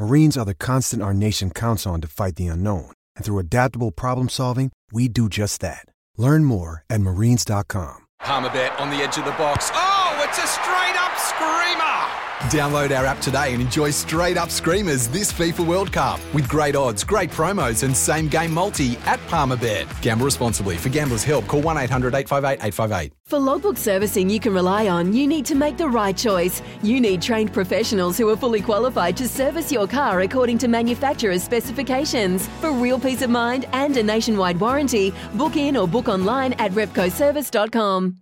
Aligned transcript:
Marines 0.00 0.38
are 0.38 0.46
the 0.46 0.54
constant 0.54 1.02
our 1.02 1.12
nation 1.12 1.50
counts 1.50 1.86
on 1.86 2.00
to 2.00 2.08
fight 2.08 2.36
the 2.36 2.46
unknown. 2.46 2.90
And 3.16 3.24
through 3.24 3.38
adaptable 3.38 3.90
problem 3.90 4.30
solving, 4.30 4.72
we 4.90 5.08
do 5.08 5.28
just 5.28 5.60
that. 5.60 5.84
Learn 6.16 6.46
more 6.46 6.84
at 6.88 7.02
marines.com. 7.02 8.06
Palmerbet 8.22 8.80
on 8.80 8.88
the 8.88 8.96
edge 8.96 9.18
of 9.18 9.26
the 9.26 9.32
box. 9.32 9.70
Oh, 9.74 10.24
it's 10.26 10.38
a 10.38 10.46
straight 10.46 10.96
up 10.96 11.12
screamer! 11.18 12.29
Download 12.44 12.96
our 12.96 13.04
app 13.04 13.18
today 13.18 13.52
and 13.52 13.60
enjoy 13.60 13.90
straight 13.90 14.38
up 14.38 14.50
screamers 14.50 15.08
this 15.08 15.30
FIFA 15.30 15.66
World 15.66 15.92
Cup 15.92 16.18
with 16.32 16.48
great 16.48 16.74
odds, 16.74 17.04
great 17.04 17.30
promos, 17.30 17.82
and 17.82 17.94
same 17.94 18.28
game 18.28 18.52
multi 18.52 18.96
at 19.04 19.20
Palmerbet. 19.28 19.86
Gamble 20.00 20.24
responsibly. 20.24 20.76
For 20.76 20.88
gamblers' 20.88 21.22
help, 21.22 21.46
call 21.46 21.60
1 21.60 21.76
800 21.76 22.14
858 22.14 22.66
858. 22.66 23.12
For 23.26 23.38
logbook 23.38 23.76
servicing 23.76 24.30
you 24.30 24.40
can 24.40 24.54
rely 24.54 24.88
on, 24.88 25.12
you 25.12 25.26
need 25.26 25.44
to 25.46 25.54
make 25.54 25.76
the 25.76 25.88
right 25.88 26.16
choice. 26.16 26.62
You 26.82 26.98
need 26.98 27.20
trained 27.20 27.52
professionals 27.52 28.16
who 28.16 28.28
are 28.30 28.36
fully 28.36 28.62
qualified 28.62 29.18
to 29.18 29.28
service 29.28 29.70
your 29.70 29.86
car 29.86 30.22
according 30.22 30.56
to 30.58 30.68
manufacturer's 30.68 31.42
specifications. 31.42 32.48
For 32.60 32.72
real 32.72 32.98
peace 32.98 33.20
of 33.20 33.28
mind 33.28 33.66
and 33.72 33.94
a 33.98 34.02
nationwide 34.02 34.58
warranty, 34.58 35.12
book 35.34 35.56
in 35.56 35.76
or 35.76 35.86
book 35.86 36.08
online 36.08 36.54
at 36.54 36.72
repcoservice.com. 36.72 38.16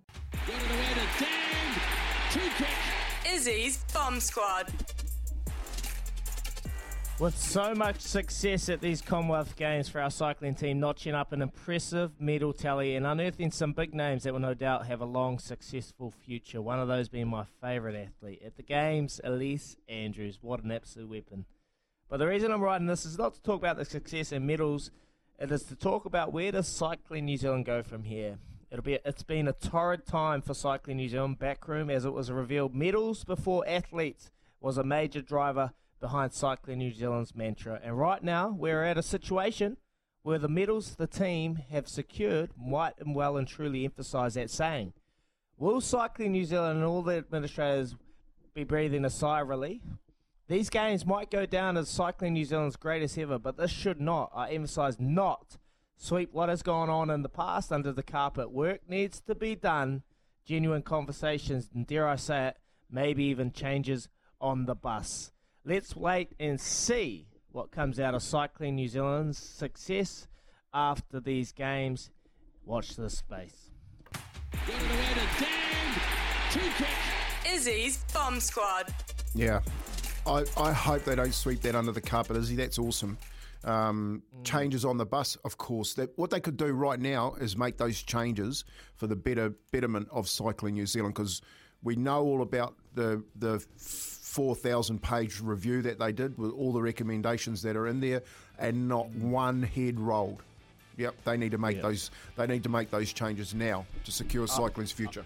Izzy's 3.39 3.77
Bomb 3.93 4.19
Squad. 4.19 4.67
With 7.19 7.37
so 7.37 7.73
much 7.73 8.01
success 8.01 8.67
at 8.67 8.81
these 8.81 9.01
Commonwealth 9.01 9.55
Games 9.55 9.87
for 9.87 10.01
our 10.01 10.11
cycling 10.11 10.55
team, 10.55 10.81
notching 10.81 11.15
up 11.15 11.31
an 11.31 11.41
impressive 11.41 12.19
medal 12.19 12.51
tally 12.51 12.97
and 12.97 13.07
unearthing 13.07 13.51
some 13.51 13.71
big 13.71 13.95
names 13.95 14.23
that 14.23 14.33
will 14.33 14.41
no 14.41 14.53
doubt 14.53 14.87
have 14.87 14.99
a 14.99 15.05
long, 15.05 15.39
successful 15.39 16.11
future. 16.11 16.61
One 16.61 16.79
of 16.79 16.89
those 16.89 17.07
being 17.07 17.29
my 17.29 17.45
favourite 17.61 17.95
athlete 17.95 18.41
at 18.45 18.57
the 18.57 18.63
Games, 18.63 19.21
Ellesse 19.23 19.77
Andrews. 19.87 20.39
What 20.41 20.61
an 20.65 20.71
absolute 20.71 21.09
weapon. 21.09 21.45
But 22.09 22.17
the 22.17 22.27
reason 22.27 22.51
I'm 22.51 22.59
writing 22.59 22.87
this 22.87 23.05
is 23.05 23.17
not 23.17 23.35
to 23.35 23.41
talk 23.41 23.59
about 23.59 23.77
the 23.77 23.85
success 23.85 24.33
and 24.33 24.45
medals, 24.45 24.91
it 25.39 25.49
is 25.49 25.63
to 25.63 25.77
talk 25.77 26.03
about 26.03 26.33
where 26.33 26.51
does 26.51 26.67
Cycling 26.67 27.23
New 27.23 27.37
Zealand 27.37 27.65
go 27.65 27.83
from 27.83 28.03
here. 28.03 28.37
It'll 28.71 28.83
be 28.83 28.99
it's 29.03 29.23
been 29.23 29.47
a 29.47 29.53
torrid 29.53 30.05
time 30.05 30.41
for 30.41 30.53
Cycling 30.53 30.97
New 30.97 31.09
Zealand 31.09 31.39
backroom 31.39 31.89
as 31.89 32.05
it 32.05 32.13
was 32.13 32.31
revealed 32.31 32.75
medals 32.75 33.23
before 33.23 33.67
athletes 33.67 34.29
was 34.61 34.77
a 34.77 34.83
major 34.83 35.21
driver 35.21 35.73
behind 35.99 36.33
Cycling 36.33 36.77
New 36.77 36.91
Zealand's 36.91 37.35
mantra. 37.35 37.79
And 37.83 37.97
right 37.97 38.23
now 38.23 38.49
we're 38.49 38.83
at 38.83 38.97
a 38.97 39.03
situation 39.03 39.77
where 40.21 40.37
the 40.37 40.47
medals 40.47 40.95
the 40.95 41.07
team 41.07 41.55
have 41.71 41.87
secured 41.87 42.51
might 42.57 42.93
and 42.99 43.15
well 43.15 43.37
and 43.37 43.47
truly 43.47 43.85
emphasise 43.85 44.35
that 44.35 44.51
saying. 44.51 44.93
Will 45.57 45.81
Cycling 45.81 46.31
New 46.31 46.45
Zealand 46.45 46.77
and 46.77 46.85
all 46.85 47.01
the 47.01 47.17
administrators 47.17 47.95
be 48.53 48.63
breathing 48.63 49.03
a 49.03 49.09
sigh 49.09 49.41
of 49.41 49.49
relief? 49.49 49.81
These 50.47 50.69
games 50.69 51.05
might 51.05 51.29
go 51.29 51.45
down 51.45 51.77
as 51.77 51.89
Cycling 51.89 52.33
New 52.33 52.45
Zealand's 52.45 52.75
greatest 52.75 53.17
ever, 53.17 53.37
but 53.37 53.57
this 53.57 53.71
should 53.71 54.01
not, 54.01 54.31
I 54.33 54.51
emphasise 54.51 54.97
not, 54.99 55.57
sweep 55.99 56.33
what 56.33 56.49
has 56.49 56.63
gone 56.63 56.89
on 56.89 57.11
in 57.11 57.21
the 57.21 57.29
past 57.29 57.71
under 57.71 57.91
the 57.91 58.01
carpet. 58.01 58.51
Work 58.51 58.89
needs 58.89 59.19
to 59.27 59.35
be 59.35 59.53
done, 59.53 60.01
genuine 60.45 60.81
conversations, 60.81 61.69
and 61.75 61.85
dare 61.85 62.07
I 62.07 62.15
say 62.15 62.47
it, 62.47 62.57
maybe 62.89 63.25
even 63.25 63.51
changes 63.51 64.09
on 64.41 64.65
the 64.65 64.73
bus. 64.73 65.31
Let's 65.65 65.95
wait 65.95 66.33
and 66.39 66.59
see 66.59 67.27
what 67.51 67.71
comes 67.71 67.99
out 67.99 68.15
of 68.15 68.23
Cycling 68.23 68.75
New 68.75 68.87
Zealand's 68.87 69.37
success 69.37 70.27
after 70.73 71.19
these 71.19 71.51
games. 71.51 72.09
Watch 72.63 72.95
this 72.95 73.17
space. 73.17 73.69
Izzy's 77.51 77.97
Bomb 78.13 78.39
Squad. 78.39 78.93
Yeah. 79.35 79.61
I, 80.25 80.45
I 80.57 80.71
hope 80.71 81.03
they 81.03 81.15
don't 81.15 81.33
sweep 81.33 81.61
that 81.61 81.75
under 81.75 81.91
the 81.91 82.01
carpet, 82.01 82.37
Izzy. 82.37 82.55
That's 82.55 82.79
awesome. 82.79 83.17
Um, 83.63 84.23
mm. 84.37 84.43
Changes 84.45 84.85
on 84.85 84.97
the 84.97 85.05
bus, 85.05 85.35
of 85.43 85.57
course. 85.57 85.93
That 85.95 86.17
what 86.17 86.29
they 86.29 86.39
could 86.39 86.57
do 86.57 86.67
right 86.67 86.99
now 86.99 87.35
is 87.35 87.57
make 87.57 87.77
those 87.77 88.01
changes 88.01 88.63
for 88.95 89.07
the 89.07 89.15
better 89.15 89.49
betterment 89.71 90.07
of 90.11 90.29
cycling 90.29 90.75
New 90.75 90.85
Zealand 90.85 91.13
because 91.13 91.41
we 91.83 91.95
know 91.95 92.23
all 92.23 92.41
about 92.41 92.75
the 92.95 93.23
the 93.35 93.59
four 93.59 94.55
thousand 94.55 95.01
page 95.01 95.41
review 95.41 95.81
that 95.81 95.99
they 95.99 96.11
did 96.11 96.37
with 96.37 96.51
all 96.51 96.71
the 96.71 96.81
recommendations 96.81 97.61
that 97.63 97.75
are 97.75 97.87
in 97.87 97.99
there, 97.99 98.23
and 98.57 98.87
not 98.87 99.09
mm. 99.11 99.23
one 99.23 99.61
head 99.61 99.99
rolled. 99.99 100.41
Yep, 100.97 101.15
they 101.23 101.37
need 101.37 101.51
to 101.51 101.57
make 101.57 101.77
Yeah. 101.77 101.83
those. 101.83 102.11
They 102.35 102.47
need 102.47 102.63
to 102.63 102.69
make 102.69 102.91
those 102.91 103.11
changes 103.13 103.53
now 103.53 103.85
to 104.05 104.11
secure 104.11 104.43
uh, 104.43 104.47
cycling's 104.47 104.91
future. 104.91 105.25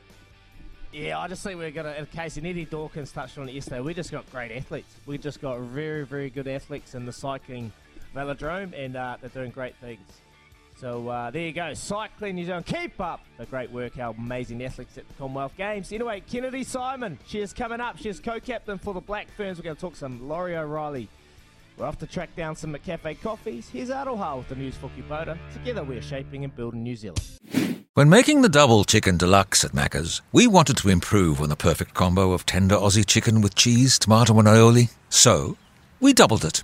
Yeah, 0.91 1.17
I 1.17 1.27
just 1.27 1.41
think 1.43 1.57
we're 1.57 1.71
going 1.71 1.87
to, 1.87 1.99
in 1.99 2.05
case 2.05 2.37
Eddie 2.37 2.65
Dawkins 2.65 3.11
touched 3.11 3.39
on 3.39 3.49
it 3.49 3.55
yesterday, 3.55 3.79
we 3.79 3.95
just 3.95 4.11
got 4.11 4.29
great 4.31 4.51
athletes. 4.51 4.93
We 5.07 5.17
just 5.17 5.41
got 5.41 5.59
very, 5.59 6.05
very 6.05 6.29
good 6.29 6.47
athletes 6.47 6.93
in 6.93 7.07
the 7.07 7.11
cycling 7.11 7.71
velodrome, 8.15 8.73
and 8.77 8.95
uh, 8.95 9.17
they're 9.19 9.29
doing 9.29 9.51
great 9.51 9.75
things. 9.77 10.01
So 10.79 11.07
uh, 11.07 11.31
there 11.31 11.43
you 11.43 11.53
go. 11.53 11.73
Cycling 11.73 12.35
New 12.35 12.45
Zealand, 12.45 12.65
keep 12.65 12.99
up 12.99 13.21
the 13.37 13.45
great 13.45 13.71
work, 13.71 13.97
our 13.99 14.13
amazing 14.17 14.63
athletes 14.63 14.97
at 14.97 15.07
the 15.07 15.13
Commonwealth 15.13 15.55
Games. 15.55 15.91
Anyway, 15.91 16.21
Kennedy 16.29 16.63
Simon, 16.63 17.17
she 17.27 17.39
is 17.39 17.53
coming 17.53 17.79
up. 17.79 17.97
She 17.97 18.09
is 18.09 18.19
co 18.19 18.39
captain 18.39 18.77
for 18.77 18.93
the 18.93 18.99
Black 18.99 19.27
Ferns. 19.37 19.57
We're 19.57 19.63
going 19.63 19.75
to 19.75 19.81
talk 19.81 19.95
some 19.95 20.27
Laurie 20.27 20.57
O'Reilly. 20.57 21.07
We're 21.77 21.85
off 21.85 21.97
to 21.99 22.07
track 22.07 22.35
down 22.35 22.55
some 22.55 22.73
McCafe 22.73 23.19
coffees. 23.21 23.69
Here's 23.69 23.89
Aroha 23.89 24.37
with 24.37 24.49
the 24.49 24.55
news 24.55 24.75
for 24.75 24.89
Kubota. 24.89 25.37
Together 25.53 25.83
we're 25.83 26.01
shaping 26.01 26.43
and 26.43 26.55
building 26.55 26.83
New 26.83 26.95
Zealand. 26.95 27.21
When 27.95 28.09
making 28.09 28.41
the 28.41 28.49
double 28.49 28.83
chicken 28.83 29.17
deluxe 29.17 29.63
at 29.63 29.71
Macca's, 29.71 30.21
we 30.31 30.47
wanted 30.47 30.77
to 30.77 30.89
improve 30.89 31.41
on 31.41 31.49
the 31.49 31.55
perfect 31.55 31.93
combo 31.93 32.31
of 32.31 32.45
tender 32.45 32.75
Aussie 32.75 33.05
chicken 33.05 33.41
with 33.41 33.55
cheese, 33.55 33.97
tomato, 33.97 34.37
and 34.39 34.47
aioli. 34.47 34.91
So, 35.09 35.57
we 35.99 36.11
doubled 36.13 36.43
it. 36.43 36.63